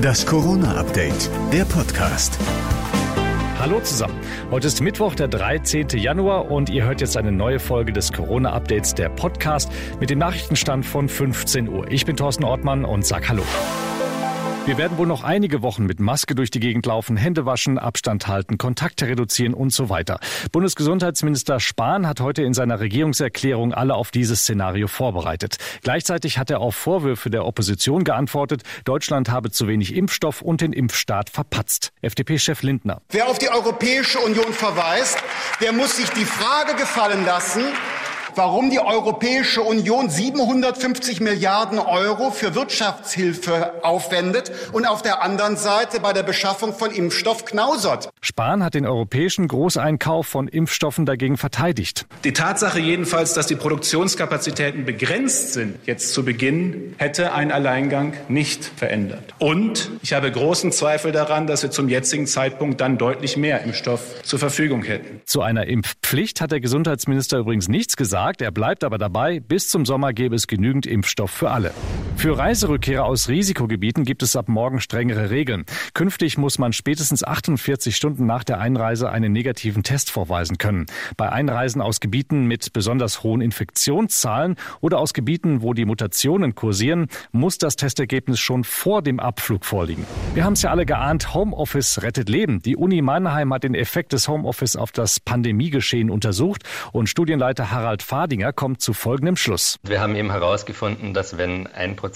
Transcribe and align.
Das 0.00 0.26
Corona-Update, 0.26 1.30
der 1.52 1.64
Podcast. 1.64 2.38
Hallo 3.58 3.80
zusammen. 3.80 4.14
Heute 4.50 4.66
ist 4.66 4.80
Mittwoch, 4.80 5.14
der 5.14 5.28
13. 5.28 5.88
Januar 5.94 6.50
und 6.50 6.68
ihr 6.68 6.84
hört 6.84 7.00
jetzt 7.00 7.16
eine 7.16 7.32
neue 7.32 7.58
Folge 7.58 7.92
des 7.92 8.12
Corona-Updates, 8.12 8.94
der 8.94 9.08
Podcast 9.08 9.70
mit 10.00 10.10
dem 10.10 10.18
Nachrichtenstand 10.18 10.84
von 10.84 11.08
15 11.08 11.68
Uhr. 11.68 11.90
Ich 11.90 12.04
bin 12.04 12.16
Thorsten 12.16 12.44
Ortmann 12.44 12.84
und 12.84 13.06
sag 13.06 13.28
Hallo. 13.28 13.44
Wir 14.66 14.78
werden 14.78 14.96
wohl 14.96 15.06
noch 15.06 15.22
einige 15.22 15.60
Wochen 15.60 15.84
mit 15.84 16.00
Maske 16.00 16.34
durch 16.34 16.50
die 16.50 16.58
Gegend 16.58 16.86
laufen, 16.86 17.18
Hände 17.18 17.44
waschen, 17.44 17.78
Abstand 17.78 18.28
halten, 18.28 18.56
Kontakte 18.56 19.06
reduzieren 19.06 19.52
und 19.52 19.74
so 19.74 19.90
weiter. 19.90 20.18
Bundesgesundheitsminister 20.52 21.60
Spahn 21.60 22.06
hat 22.06 22.20
heute 22.20 22.42
in 22.42 22.54
seiner 22.54 22.80
Regierungserklärung 22.80 23.74
alle 23.74 23.94
auf 23.94 24.10
dieses 24.10 24.40
Szenario 24.40 24.88
vorbereitet. 24.88 25.58
Gleichzeitig 25.82 26.38
hat 26.38 26.50
er 26.50 26.60
auf 26.60 26.74
Vorwürfe 26.76 27.28
der 27.28 27.44
Opposition 27.44 28.04
geantwortet, 28.04 28.62
Deutschland 28.86 29.30
habe 29.30 29.50
zu 29.50 29.68
wenig 29.68 29.94
Impfstoff 29.94 30.40
und 30.40 30.62
den 30.62 30.72
Impfstaat 30.72 31.28
verpatzt. 31.28 31.92
FDP-Chef 32.00 32.62
Lindner. 32.62 33.02
Wer 33.10 33.28
auf 33.28 33.38
die 33.38 33.50
Europäische 33.50 34.18
Union 34.20 34.54
verweist, 34.54 35.18
der 35.60 35.74
muss 35.74 35.98
sich 35.98 36.08
die 36.08 36.24
Frage 36.24 36.74
gefallen 36.76 37.26
lassen, 37.26 37.64
warum 38.36 38.70
die 38.70 38.80
Europäische 38.80 39.62
Union 39.62 40.10
750 40.10 41.20
Milliarden 41.20 41.78
Euro 41.78 42.30
für 42.30 42.54
Wirtschaftshilfe 42.54 43.84
aufwendet 43.84 44.50
und 44.72 44.86
auf 44.86 45.02
der 45.02 45.22
anderen 45.22 45.56
Seite 45.56 46.00
bei 46.00 46.12
der 46.12 46.22
Beschaffung 46.22 46.74
von 46.74 46.90
Impfstoff 46.90 47.44
knausert. 47.44 48.10
Spahn 48.24 48.64
hat 48.64 48.72
den 48.72 48.86
europäischen 48.86 49.48
Großeinkauf 49.48 50.26
von 50.26 50.48
Impfstoffen 50.48 51.04
dagegen 51.04 51.36
verteidigt. 51.36 52.06
Die 52.24 52.32
Tatsache 52.32 52.80
jedenfalls, 52.80 53.34
dass 53.34 53.46
die 53.46 53.54
Produktionskapazitäten 53.54 54.86
begrenzt 54.86 55.52
sind, 55.52 55.76
jetzt 55.84 56.14
zu 56.14 56.24
Beginn, 56.24 56.94
hätte 56.96 57.34
ein 57.34 57.52
Alleingang 57.52 58.14
nicht 58.28 58.64
verändert. 58.64 59.34
Und 59.38 59.90
ich 60.02 60.14
habe 60.14 60.32
großen 60.32 60.72
Zweifel 60.72 61.12
daran, 61.12 61.46
dass 61.46 61.62
wir 61.62 61.70
zum 61.70 61.90
jetzigen 61.90 62.26
Zeitpunkt 62.26 62.80
dann 62.80 62.96
deutlich 62.96 63.36
mehr 63.36 63.62
Impfstoff 63.62 64.22
zur 64.22 64.38
Verfügung 64.38 64.84
hätten. 64.84 65.20
Zu 65.26 65.42
einer 65.42 65.66
Impfpflicht 65.66 66.40
hat 66.40 66.50
der 66.50 66.60
Gesundheitsminister 66.60 67.38
übrigens 67.38 67.68
nichts 67.68 67.94
gesagt, 67.94 68.40
er 68.40 68.52
bleibt 68.52 68.84
aber 68.84 68.96
dabei, 68.96 69.40
bis 69.40 69.68
zum 69.68 69.84
Sommer 69.84 70.14
gäbe 70.14 70.34
es 70.34 70.46
genügend 70.46 70.86
Impfstoff 70.86 71.30
für 71.30 71.50
alle. 71.50 71.72
Für 72.24 72.38
Reiserückkehrer 72.38 73.04
aus 73.04 73.28
Risikogebieten 73.28 74.04
gibt 74.04 74.22
es 74.22 74.34
ab 74.34 74.48
morgen 74.48 74.80
strengere 74.80 75.28
Regeln. 75.28 75.66
Künftig 75.92 76.38
muss 76.38 76.58
man 76.58 76.72
spätestens 76.72 77.22
48 77.22 77.94
Stunden 77.94 78.24
nach 78.24 78.44
der 78.44 78.60
Einreise 78.60 79.10
einen 79.10 79.30
negativen 79.30 79.82
Test 79.82 80.10
vorweisen 80.10 80.56
können. 80.56 80.86
Bei 81.18 81.30
Einreisen 81.30 81.82
aus 81.82 82.00
Gebieten 82.00 82.46
mit 82.46 82.72
besonders 82.72 83.22
hohen 83.24 83.42
Infektionszahlen 83.42 84.56
oder 84.80 85.00
aus 85.00 85.12
Gebieten, 85.12 85.60
wo 85.60 85.74
die 85.74 85.84
Mutationen 85.84 86.54
kursieren, 86.54 87.08
muss 87.32 87.58
das 87.58 87.76
Testergebnis 87.76 88.40
schon 88.40 88.64
vor 88.64 89.02
dem 89.02 89.20
Abflug 89.20 89.66
vorliegen. 89.66 90.06
Wir 90.32 90.44
haben 90.44 90.54
es 90.54 90.62
ja 90.62 90.70
alle 90.70 90.86
geahnt, 90.86 91.34
Homeoffice 91.34 92.00
rettet 92.00 92.30
Leben. 92.30 92.62
Die 92.62 92.76
Uni 92.76 93.02
Mannheim 93.02 93.52
hat 93.52 93.64
den 93.64 93.74
Effekt 93.74 94.14
des 94.14 94.28
Homeoffice 94.28 94.76
auf 94.76 94.92
das 94.92 95.20
Pandemiegeschehen 95.20 96.08
untersucht 96.08 96.62
und 96.90 97.10
Studienleiter 97.10 97.70
Harald 97.70 98.02
Fadinger 98.02 98.54
kommt 98.54 98.80
zu 98.80 98.94
folgendem 98.94 99.36
Schluss. 99.36 99.76
Wir 99.82 100.00
haben 100.00 100.16
eben 100.16 100.30
herausgefunden, 100.30 101.12
dass 101.12 101.36
wenn 101.36 101.66
ein 101.66 101.96
Prozent 101.96 102.13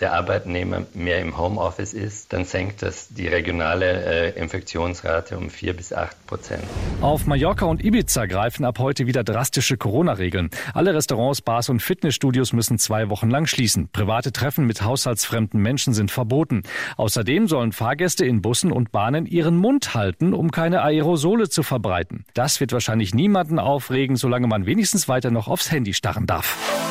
der 0.00 0.12
Arbeitnehmer 0.12 0.86
mehr 0.94 1.20
im 1.20 1.36
Homeoffice 1.36 1.92
ist, 1.92 2.32
dann 2.32 2.44
senkt 2.44 2.82
das 2.82 3.08
die 3.08 3.28
regionale 3.28 4.34
äh, 4.34 4.40
Infektionsrate 4.40 5.36
um 5.36 5.50
vier 5.50 5.74
bis 5.74 5.92
acht 5.92 6.16
Prozent. 6.26 6.62
Auf 7.00 7.26
Mallorca 7.26 7.66
und 7.66 7.84
Ibiza 7.84 8.26
greifen 8.26 8.64
ab 8.64 8.78
heute 8.78 9.06
wieder 9.06 9.24
drastische 9.24 9.76
Corona-Regeln. 9.76 10.50
Alle 10.74 10.94
Restaurants, 10.94 11.42
Bars 11.42 11.68
und 11.68 11.82
Fitnessstudios 11.82 12.52
müssen 12.52 12.78
zwei 12.78 13.10
Wochen 13.10 13.30
lang 13.30 13.46
schließen. 13.46 13.88
Private 13.92 14.32
Treffen 14.32 14.66
mit 14.66 14.82
haushaltsfremden 14.82 15.60
Menschen 15.60 15.92
sind 15.92 16.10
verboten. 16.10 16.62
Außerdem 16.96 17.48
sollen 17.48 17.72
Fahrgäste 17.72 18.24
in 18.24 18.42
Bussen 18.42 18.72
und 18.72 18.92
Bahnen 18.92 19.26
ihren 19.26 19.56
Mund 19.56 19.94
halten, 19.94 20.34
um 20.34 20.50
keine 20.50 20.82
Aerosole 20.82 21.48
zu 21.48 21.62
verbreiten. 21.62 22.24
Das 22.34 22.60
wird 22.60 22.72
wahrscheinlich 22.72 23.14
niemanden 23.14 23.58
aufregen, 23.58 24.16
solange 24.16 24.46
man 24.46 24.66
wenigstens 24.66 25.08
weiter 25.08 25.30
noch 25.30 25.48
aufs 25.48 25.70
Handy 25.70 25.94
starren 25.94 26.26
darf. 26.26 26.89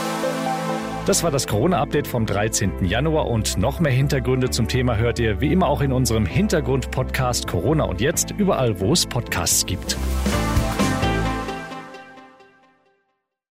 Das 1.09 1.23
war 1.23 1.31
das 1.31 1.47
Corona-Update 1.47 2.05
vom 2.05 2.27
13. 2.27 2.85
Januar 2.85 3.25
und 3.25 3.57
noch 3.57 3.79
mehr 3.79 3.91
Hintergründe 3.91 4.51
zum 4.51 4.67
Thema 4.67 4.95
hört 4.97 5.17
ihr 5.17 5.41
wie 5.41 5.51
immer 5.51 5.65
auch 5.65 5.81
in 5.81 5.91
unserem 5.91 6.27
Hintergrund-Podcast 6.27 7.47
Corona 7.47 7.85
und 7.85 7.99
jetzt 7.99 8.29
überall, 8.37 8.79
wo 8.79 8.93
es 8.93 9.07
Podcasts 9.07 9.65
gibt. 9.65 9.97